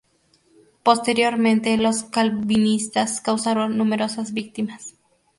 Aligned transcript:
Posteriormente 0.81 1.77
los 1.77 2.01
calvinistas 2.05 3.21
causaron 3.21 3.77
numerosas 3.77 4.33
víctimas. 4.33 4.95